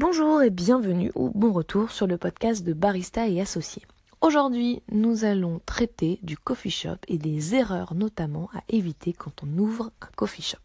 [0.00, 3.82] Bonjour et bienvenue ou bon retour sur le podcast de Barista et Associés.
[4.22, 9.58] Aujourd'hui, nous allons traiter du coffee shop et des erreurs notamment à éviter quand on
[9.58, 10.56] ouvre un coffee shop.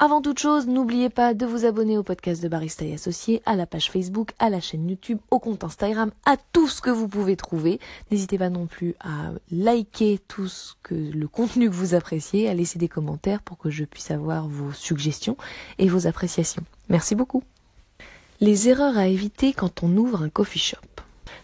[0.00, 3.54] Avant toute chose, n'oubliez pas de vous abonner au podcast de Barista et Associés, à
[3.54, 7.06] la page Facebook, à la chaîne YouTube, au compte Instagram, à tout ce que vous
[7.06, 7.78] pouvez trouver.
[8.10, 12.54] N'hésitez pas non plus à liker tout ce que le contenu que vous appréciez, à
[12.54, 15.36] laisser des commentaires pour que je puisse avoir vos suggestions
[15.78, 16.64] et vos appréciations.
[16.88, 17.44] Merci beaucoup.
[18.42, 20.78] Les erreurs à éviter quand on ouvre un coffee shop.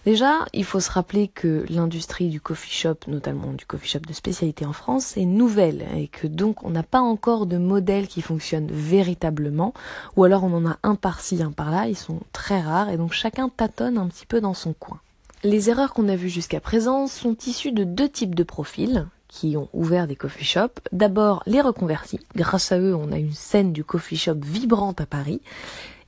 [0.04, 4.12] Déjà, il faut se rappeler que l'industrie du coffee shop, notamment du coffee shop de
[4.12, 8.20] spécialité en France, est nouvelle et que donc on n'a pas encore de modèle qui
[8.20, 9.74] fonctionne véritablement,
[10.16, 13.12] ou alors on en a un par-ci, un par-là, ils sont très rares et donc
[13.12, 14.98] chacun tâtonne un petit peu dans son coin.
[15.44, 19.56] Les erreurs qu'on a vues jusqu'à présent sont issues de deux types de profils qui
[19.56, 20.80] ont ouvert des coffee shops.
[20.90, 22.18] D'abord les reconvertis.
[22.34, 25.40] Grâce à eux, on a une scène du coffee shop vibrante à Paris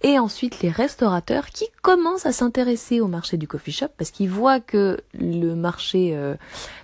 [0.03, 4.31] et ensuite les restaurateurs qui commencent à s'intéresser au marché du coffee shop parce qu'ils
[4.31, 6.37] voient que le marché, euh,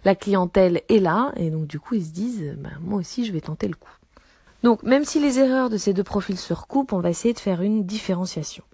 [0.05, 3.33] la clientèle est là et donc du coup ils se disent bah, moi aussi je
[3.33, 3.91] vais tenter le coup.
[4.63, 7.39] Donc même si les erreurs de ces deux profils se recoupent, on va essayer de
[7.39, 8.65] faire une différenciation.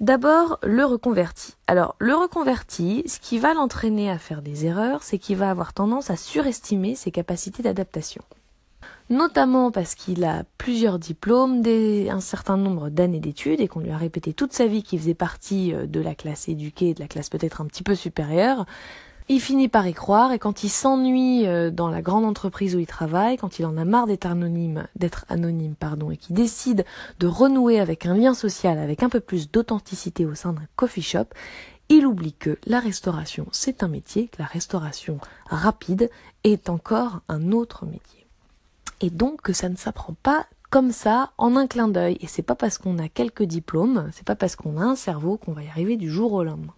[0.00, 1.56] D'abord, le reconverti.
[1.66, 5.72] Alors, le reconverti, ce qui va l'entraîner à faire des erreurs, c'est qu'il va avoir
[5.72, 8.22] tendance à surestimer ses capacités d'adaptation
[9.10, 13.96] notamment parce qu'il a plusieurs diplômes, un certain nombre d'années d'études et qu'on lui a
[13.96, 17.30] répété toute sa vie qu'il faisait partie euh, de la classe éduquée, de la classe
[17.30, 18.66] peut-être un petit peu supérieure.
[19.30, 22.78] Il finit par y croire et quand il s'ennuie euh, dans la grande entreprise où
[22.78, 26.84] il travaille, quand il en a marre d'être anonyme, d'être anonyme, pardon, et qu'il décide
[27.20, 31.02] de renouer avec un lien social, avec un peu plus d'authenticité au sein d'un coffee
[31.02, 31.26] shop,
[31.90, 36.10] il oublie que la restauration, c'est un métier, que la restauration rapide
[36.44, 38.17] est encore un autre métier
[39.00, 42.42] et donc que ça ne s'apprend pas comme ça en un clin d'œil et c'est
[42.42, 45.62] pas parce qu'on a quelques diplômes, c'est pas parce qu'on a un cerveau qu'on va
[45.62, 46.74] y arriver du jour au lendemain.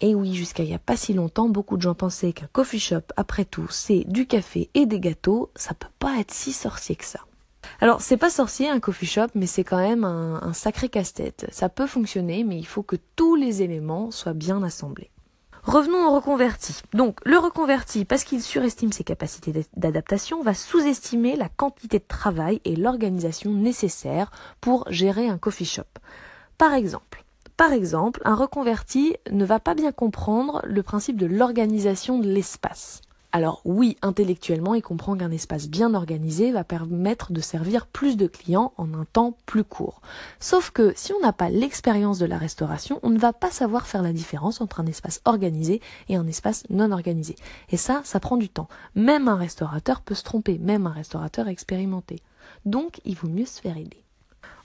[0.00, 2.80] Et oui, jusqu'à il y a pas si longtemps, beaucoup de gens pensaient qu'un coffee
[2.80, 6.96] shop, après tout, c'est du café et des gâteaux, ça peut pas être si sorcier
[6.96, 7.20] que ça.
[7.80, 11.46] Alors, c'est pas sorcier un coffee shop, mais c'est quand même un, un sacré casse-tête.
[11.52, 15.09] Ça peut fonctionner, mais il faut que tous les éléments soient bien assemblés.
[15.62, 16.80] Revenons au reconverti.
[16.94, 22.60] Donc le reconverti, parce qu'il surestime ses capacités d'adaptation, va sous-estimer la quantité de travail
[22.64, 25.82] et l'organisation nécessaires pour gérer un coffee shop.
[26.56, 27.24] Par exemple,
[27.60, 33.02] par exemple, un reconverti ne va pas bien comprendre le principe de l'organisation de l'espace.
[33.32, 38.26] Alors oui, intellectuellement, il comprend qu'un espace bien organisé va permettre de servir plus de
[38.26, 40.00] clients en un temps plus court.
[40.40, 43.86] Sauf que si on n'a pas l'expérience de la restauration, on ne va pas savoir
[43.86, 47.36] faire la différence entre un espace organisé et un espace non organisé.
[47.70, 48.68] Et ça, ça prend du temps.
[48.96, 52.20] Même un restaurateur peut se tromper, même un restaurateur expérimenté.
[52.64, 54.02] Donc, il vaut mieux se faire aider.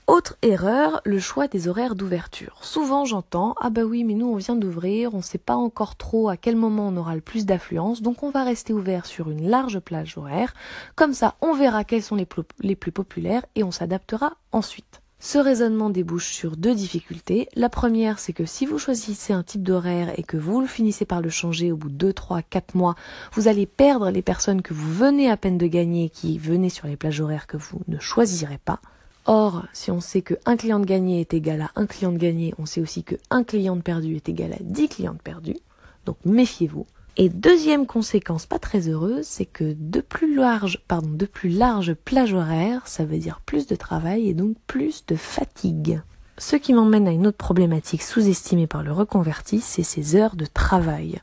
[0.06, 2.58] Autre erreur, le choix des horaires d'ouverture.
[2.62, 5.96] Souvent j'entends Ah bah oui mais nous on vient d'ouvrir, on ne sait pas encore
[5.96, 9.30] trop à quel moment on aura le plus d'affluence, donc on va rester ouvert sur
[9.30, 10.54] une large plage horaire,
[10.94, 12.24] comme ça on verra quels sont les,
[12.76, 15.02] plus populaires et on s'adaptera ensuite.
[15.18, 17.48] Ce raisonnement débouche sur deux difficultés.
[17.56, 21.04] La première, c'est que si vous choisissez un type d'horaire et que vous le finissez
[21.04, 22.94] par le changer au bout de 2, 3, 4 mois,
[23.32, 26.86] vous allez perdre les personnes que vous venez à peine de gagner qui venaient sur
[26.86, 28.78] les plages horaires que vous ne choisirez pas.
[29.28, 32.54] Or, si on sait qu'un client de gagné est égal à un client de gagné,
[32.58, 35.58] on sait aussi qu'un client de perdu est égal à 10 clients de perdus.
[36.04, 36.86] Donc méfiez-vous.
[37.16, 41.94] Et deuxième conséquence pas très heureuse, c'est que de plus large, pardon, de plus large
[41.94, 46.02] plage horaire, ça veut dire plus de travail et donc plus de fatigue.
[46.38, 50.44] Ce qui m'emmène à une autre problématique sous-estimée par le reconverti, c'est ses heures de
[50.44, 51.20] travail.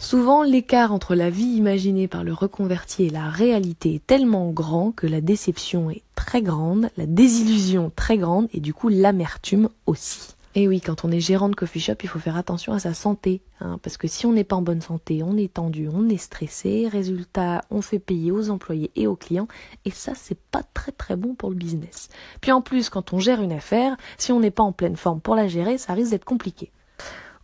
[0.00, 4.92] Souvent, l'écart entre la vie imaginée par le reconverti et la réalité est tellement grand
[4.92, 10.34] que la déception est très grande, la désillusion très grande et du coup l'amertume aussi.
[10.54, 12.94] Et oui, quand on est gérant de coffee shop, il faut faire attention à sa
[12.94, 16.08] santé, hein, parce que si on n'est pas en bonne santé, on est tendu, on
[16.08, 19.48] est stressé, résultat, on fait payer aux employés et aux clients,
[19.84, 22.08] et ça, c'est pas très très bon pour le business.
[22.40, 25.20] Puis en plus, quand on gère une affaire, si on n'est pas en pleine forme
[25.20, 26.72] pour la gérer, ça risque d'être compliqué.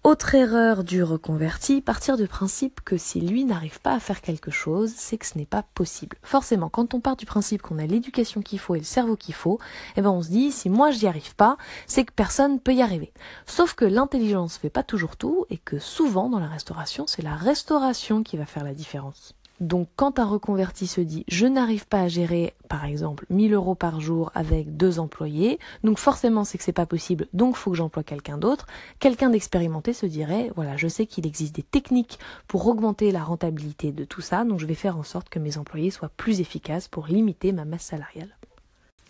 [0.06, 4.52] Autre erreur du reconverti, partir du principe que si lui n'arrive pas à faire quelque
[4.52, 6.16] chose, c'est que ce n'est pas possible.
[6.22, 9.34] Forcément, quand on part du principe qu'on a l'éducation qu'il faut et le cerveau qu'il
[9.34, 9.58] faut,
[9.96, 11.56] eh ben on se dit si moi j'y arrive pas,
[11.88, 13.12] c'est que personne peut y arriver.
[13.46, 17.34] Sauf que l'intelligence fait pas toujours tout et que souvent dans la restauration, c'est la
[17.34, 19.34] restauration qui va faire la différence.
[19.60, 23.74] Donc quand un reconverti se dit je n'arrive pas à gérer par exemple 1000 euros
[23.74, 27.76] par jour avec deux employés, donc forcément c'est que c'est pas possible, donc faut que
[27.76, 28.66] j'emploie quelqu'un d'autre,
[28.98, 32.18] quelqu'un d'expérimenté se dirait voilà je sais qu'il existe des techniques
[32.48, 35.56] pour augmenter la rentabilité de tout ça, donc je vais faire en sorte que mes
[35.56, 38.35] employés soient plus efficaces pour limiter ma masse salariale.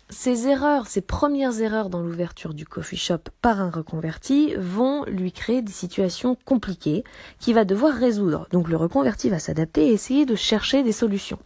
[0.09, 5.33] Ces erreurs, ces premières erreurs dans l'ouverture du coffee shop par un reconverti vont lui
[5.33, 7.03] créer des situations compliquées
[7.39, 8.47] qu'il va devoir résoudre.
[8.51, 11.39] Donc le reconverti va s'adapter et essayer de chercher des solutions.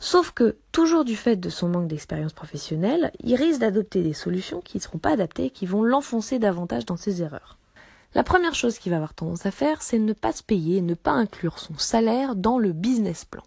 [0.00, 4.60] Sauf que, toujours du fait de son manque d'expérience professionnelle, il risque d'adopter des solutions
[4.60, 7.56] qui ne seront pas adaptées et qui vont l'enfoncer davantage dans ses erreurs.
[8.14, 10.94] La première chose qu'il va avoir tendance à faire, c'est ne pas se payer, ne
[10.94, 13.42] pas inclure son salaire dans le business plan.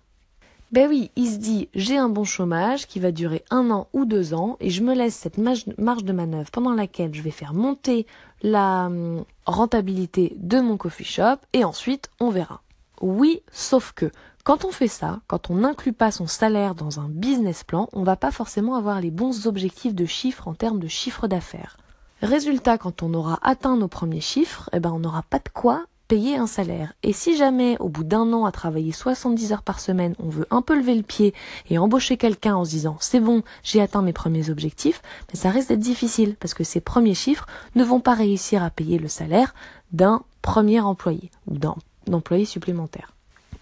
[0.74, 4.04] Ben oui, il se dit j'ai un bon chômage qui va durer un an ou
[4.04, 7.54] deux ans et je me laisse cette marge de manœuvre pendant laquelle je vais faire
[7.54, 8.06] monter
[8.42, 12.62] la hum, rentabilité de mon coffee shop et ensuite on verra.
[13.00, 14.12] Oui, sauf que
[14.44, 18.04] quand on fait ça, quand on n'inclut pas son salaire dans un business plan, on
[18.04, 21.78] va pas forcément avoir les bons objectifs de chiffres en termes de chiffre d'affaires.
[22.22, 25.86] Résultat, quand on aura atteint nos premiers chiffres, eh ben on n'aura pas de quoi
[26.08, 26.94] payer un salaire.
[27.04, 30.48] Et si jamais, au bout d'un an à travailler 70 heures par semaine, on veut
[30.52, 31.34] un peu lever le pied
[31.70, 35.50] et embaucher quelqu'un en se disant c'est bon, j'ai atteint mes premiers objectifs, mais ça
[35.50, 39.08] risque d'être difficile parce que ces premiers chiffres ne vont pas réussir à payer le
[39.08, 39.54] salaire
[39.92, 41.76] d'un premier employé ou d'un
[42.12, 43.17] employé supplémentaire.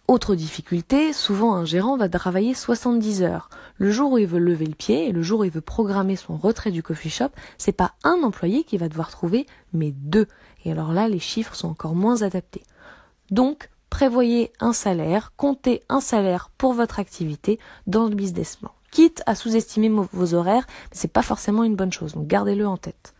[0.07, 3.49] Autre difficulté, souvent un gérant va travailler 70 heures.
[3.77, 6.15] Le jour où il veut lever le pied et le jour où il veut programmer
[6.15, 10.27] son retrait du coffee shop, c'est pas un employé qui va devoir trouver, mais deux.
[10.63, 12.61] Et alors là, les chiffres sont encore moins adaptés.
[13.31, 17.57] Donc, prévoyez un salaire, comptez un salaire pour votre activité
[17.87, 18.73] dans le business plan.
[18.91, 23.15] Quitte à sous-estimer vos horaires, c'est pas forcément une bonne chose, donc gardez-le en tête.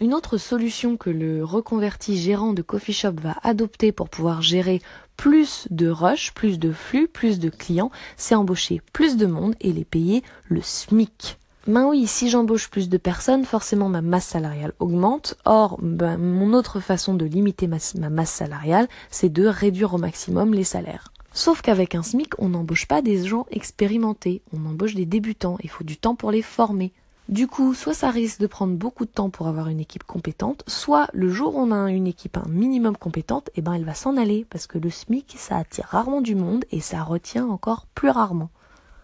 [0.00, 4.80] Une autre solution que le reconverti gérant de coffee shop va adopter pour pouvoir gérer
[5.20, 9.70] plus de rush, plus de flux, plus de clients, c'est embaucher plus de monde et
[9.70, 11.36] les payer le SMIC.
[11.66, 15.34] Ben oui, si j'embauche plus de personnes, forcément ma masse salariale augmente.
[15.44, 19.98] Or, ben, mon autre façon de limiter ma, ma masse salariale, c'est de réduire au
[19.98, 21.12] maximum les salaires.
[21.34, 25.68] Sauf qu'avec un SMIC, on n'embauche pas des gens expérimentés, on embauche des débutants, il
[25.68, 26.94] faut du temps pour les former.
[27.30, 30.64] Du coup, soit ça risque de prendre beaucoup de temps pour avoir une équipe compétente,
[30.66, 33.94] soit le jour où on a une équipe un minimum compétente, eh ben elle va
[33.94, 37.86] s'en aller parce que le SMIC ça attire rarement du monde et ça retient encore
[37.94, 38.50] plus rarement.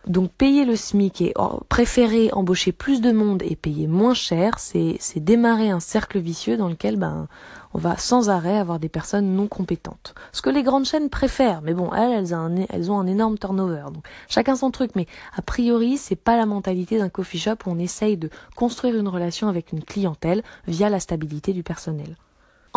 [0.07, 1.35] Donc payer le SMIC et
[1.69, 6.69] préférer embaucher plus de monde et payer moins cher, c'est démarrer un cercle vicieux dans
[6.69, 7.27] lequel ben
[7.75, 10.15] on va sans arrêt avoir des personnes non compétentes.
[10.33, 13.07] Ce que les grandes chaînes préfèrent, mais bon, elles, elles, ont un, elles ont un
[13.07, 13.87] énorme turnover.
[13.93, 15.07] Donc chacun son truc, mais
[15.37, 19.09] a priori, c'est pas la mentalité d'un coffee shop où on essaye de construire une
[19.09, 22.17] relation avec une clientèle via la stabilité du personnel.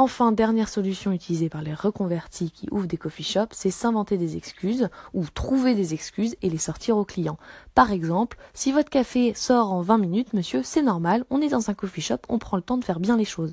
[0.02, 4.38] Enfin, dernière solution utilisée par les reconvertis qui ouvrent des coffee shops, c'est s'inventer des
[4.38, 7.38] excuses ou trouver des excuses et les sortir aux clients.
[7.76, 11.70] Par exemple, si votre café sort en 20 minutes, monsieur, c'est normal, on est dans
[11.70, 13.52] un coffee shop, on prend le temps de faire bien les choses.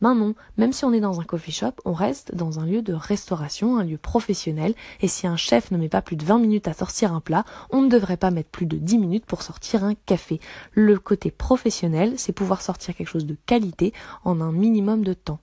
[0.00, 2.92] Non, même si on est dans un coffee shop, on reste dans un lieu de
[2.92, 6.68] restauration, un lieu professionnel, et si un chef ne met pas plus de 20 minutes
[6.68, 9.82] à sortir un plat, on ne devrait pas mettre plus de 10 minutes pour sortir
[9.82, 10.38] un café.
[10.74, 13.92] Le côté professionnel, c'est pouvoir sortir quelque chose de qualité
[14.22, 15.40] en un minimum de temps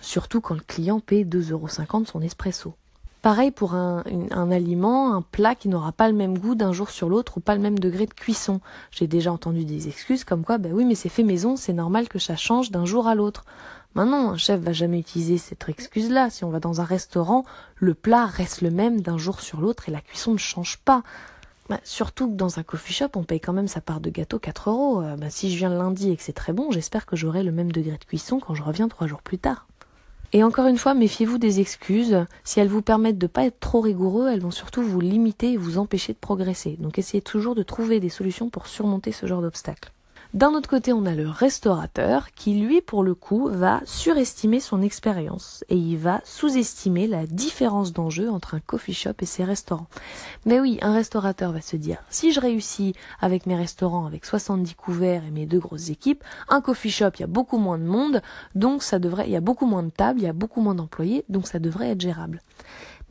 [0.00, 2.74] surtout quand le client paie 2,50€ son espresso.
[3.22, 4.04] Pareil pour un,
[4.50, 7.56] aliment, un plat qui n'aura pas le même goût d'un jour sur l'autre ou pas
[7.56, 8.60] le même degré de cuisson.
[8.92, 12.08] J'ai déjà entendu des excuses comme quoi, ben oui, mais c'est fait maison, c'est normal
[12.08, 13.44] que ça change d'un jour à l'autre.
[13.94, 16.30] Maintenant, un chef va jamais utiliser cette excuse-là.
[16.30, 19.88] Si on va dans un restaurant, le plat reste le même d'un jour sur l'autre
[19.88, 21.02] et la cuisson ne change pas.
[21.68, 24.38] Bah, surtout que dans un coffee shop, on paye quand même sa part de gâteau
[24.38, 25.02] 4 euros.
[25.02, 27.42] Euh, bah, si je viens le lundi et que c'est très bon, j'espère que j'aurai
[27.42, 29.66] le même degré de cuisson quand je reviens trois jours plus tard.
[30.32, 32.26] Et encore une fois, méfiez-vous des excuses.
[32.44, 35.52] Si elles vous permettent de ne pas être trop rigoureux, elles vont surtout vous limiter
[35.52, 36.76] et vous empêcher de progresser.
[36.78, 39.90] Donc essayez toujours de trouver des solutions pour surmonter ce genre d'obstacles.
[40.34, 44.82] D'un autre côté, on a le restaurateur qui, lui, pour le coup, va surestimer son
[44.82, 49.86] expérience et il va sous-estimer la différence d'enjeu entre un coffee shop et ses restaurants.
[50.44, 52.92] Mais oui, un restaurateur va se dire, si je réussis
[53.22, 57.20] avec mes restaurants avec 70 couverts et mes deux grosses équipes, un coffee shop, il
[57.20, 58.20] y a beaucoup moins de monde,
[58.54, 60.74] donc ça devrait, il y a beaucoup moins de tables, il y a beaucoup moins
[60.74, 62.42] d'employés, donc ça devrait être gérable.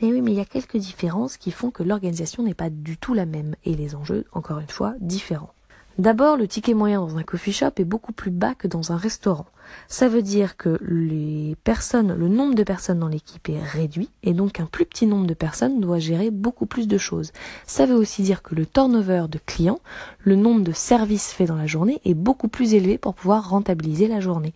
[0.03, 2.95] Mais oui, mais il y a quelques différences qui font que l'organisation n'est pas du
[2.95, 5.53] tout la même et les enjeux, encore une fois, différents.
[5.97, 8.97] D'abord, le ticket moyen dans un coffee shop est beaucoup plus bas que dans un
[8.97, 9.47] restaurant.
[9.87, 14.67] Ça veut dire que le nombre de personnes dans l'équipe est réduit et donc un
[14.67, 17.31] plus petit nombre de personnes doit gérer beaucoup plus de choses.
[17.65, 19.79] Ça veut aussi dire que le turnover de clients,
[20.19, 24.07] le nombre de services faits dans la journée est beaucoup plus élevé pour pouvoir rentabiliser
[24.07, 24.53] la journée.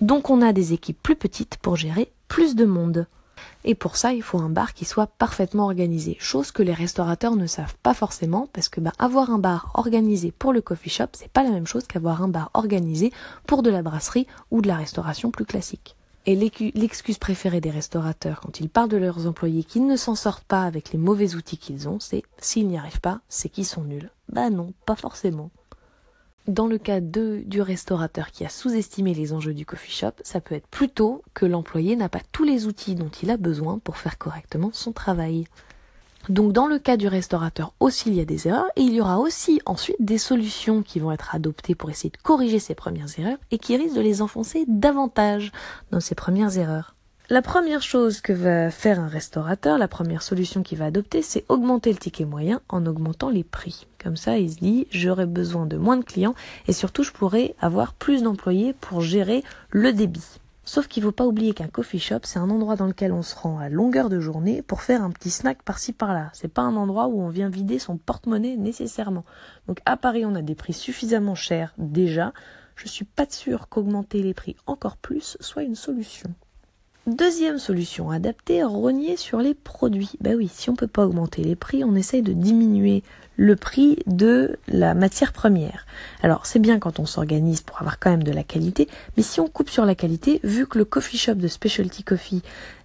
[0.00, 3.08] Donc on a des équipes plus petites pour gérer plus de monde.
[3.64, 7.36] Et pour ça, il faut un bar qui soit parfaitement organisé, chose que les restaurateurs
[7.36, 11.08] ne savent pas forcément parce que bah, avoir un bar organisé pour le coffee shop,
[11.12, 13.12] c'est pas la même chose qu'avoir un bar organisé
[13.46, 15.96] pour de la brasserie ou de la restauration plus classique.
[16.26, 16.34] Et
[16.74, 20.64] l'excuse préférée des restaurateurs quand ils parlent de leurs employés qui ne s'en sortent pas
[20.64, 24.10] avec les mauvais outils qu'ils ont, c'est s'ils n'y arrivent pas, c'est qu'ils sont nuls.
[24.28, 25.50] Bah non, pas forcément.
[26.48, 30.54] Dans le cas du restaurateur qui a sous-estimé les enjeux du coffee shop, ça peut
[30.54, 34.18] être plutôt que l'employé n'a pas tous les outils dont il a besoin pour faire
[34.18, 35.44] correctement son travail.
[36.28, 39.00] Donc dans le cas du restaurateur aussi il y a des erreurs et il y
[39.00, 43.18] aura aussi ensuite des solutions qui vont être adoptées pour essayer de corriger ces premières
[43.18, 45.52] erreurs et qui risquent de les enfoncer davantage
[45.90, 46.97] dans ces premières erreurs.
[47.30, 51.44] La première chose que va faire un restaurateur, la première solution qu'il va adopter, c'est
[51.50, 53.86] augmenter le ticket moyen en augmentant les prix.
[54.02, 56.34] Comme ça, il se dit, j'aurai besoin de moins de clients
[56.68, 60.24] et surtout, je pourrai avoir plus d'employés pour gérer le débit.
[60.64, 63.20] Sauf qu'il ne faut pas oublier qu'un coffee shop, c'est un endroit dans lequel on
[63.20, 66.30] se rend à longueur de journée pour faire un petit snack par-ci par-là.
[66.32, 69.26] C'est pas un endroit où on vient vider son porte-monnaie nécessairement.
[69.66, 72.32] Donc à Paris, on a des prix suffisamment chers déjà.
[72.74, 76.32] Je suis pas sûre qu'augmenter les prix encore plus soit une solution.
[77.08, 80.10] Deuxième solution adaptée, rogner sur les produits.
[80.20, 83.02] Ben oui, si on ne peut pas augmenter les prix, on essaye de diminuer
[83.36, 85.86] le prix de la matière première.
[86.22, 89.40] Alors c'est bien quand on s'organise pour avoir quand même de la qualité, mais si
[89.40, 92.42] on coupe sur la qualité, vu que le coffee shop de Specialty Coffee,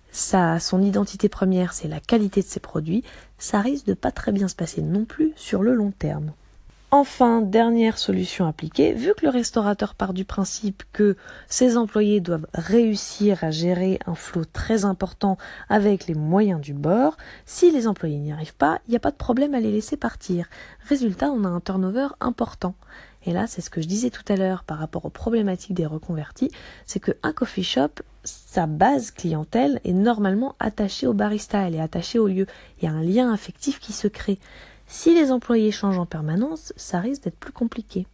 [0.09, 3.03] ça, son identité première, c'est la qualité de ses produits,
[3.39, 6.31] ça risque de pas très bien se passer non plus sur le long terme.
[6.95, 12.45] Enfin, dernière solution appliquée, vu que le restaurateur part du principe que ses employés doivent
[12.53, 18.19] réussir à gérer un flot très important avec les moyens du bord, si les employés
[18.19, 20.45] n'y arrivent pas, il n'y a pas de problème à les laisser partir.
[20.87, 22.75] Résultat, on a un turnover important.
[23.25, 25.87] Et là, c'est ce que je disais tout à l'heure par rapport aux problématiques des
[25.87, 26.51] reconvertis,
[26.85, 32.19] c'est qu'un coffee shop, sa base clientèle est normalement attachée au barista, elle est attachée
[32.19, 32.45] au lieu.
[32.77, 34.37] Il y a un lien affectif qui se crée.
[34.87, 38.05] Si les employés changent en permanence, ça risque d'être plus compliqué.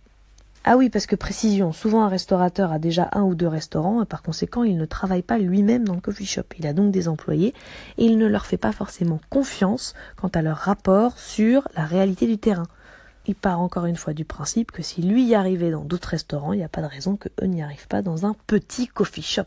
[0.66, 4.06] Ah oui, parce que précision, souvent un restaurateur a déjà un ou deux restaurants et
[4.06, 6.44] par conséquent il ne travaille pas lui-même dans le coffee shop.
[6.58, 7.54] Il a donc des employés
[7.98, 12.28] et il ne leur fait pas forcément confiance quant à leur rapport sur la réalité
[12.28, 12.68] du terrain.
[13.26, 16.52] Il part encore une fois du principe que si lui y arrivait dans d'autres restaurants,
[16.52, 19.22] il n'y a pas de raison que eux n'y arrivent pas dans un petit coffee
[19.22, 19.46] shop.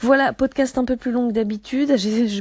[0.00, 1.94] Voilà, podcast un peu plus long que d'habitude.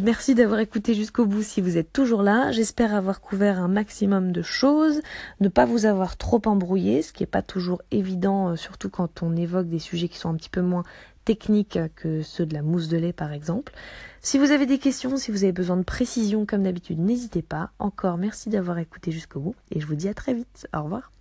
[0.04, 2.52] Merci d'avoir écouté jusqu'au bout si vous êtes toujours là.
[2.52, 5.02] J'espère avoir couvert un maximum de choses,
[5.40, 9.24] ne pas vous avoir trop embrouillé, ce qui n'est pas toujours évident, euh, surtout quand
[9.24, 10.84] on évoque des sujets qui sont un petit peu moins
[11.24, 13.74] techniques que ceux de la mousse de lait par exemple.
[14.22, 17.72] Si vous avez des questions, si vous avez besoin de précision comme d'habitude, n'hésitez pas.
[17.80, 20.68] Encore merci d'avoir écouté jusqu'au bout et je vous dis à très vite.
[20.74, 21.15] Au revoir.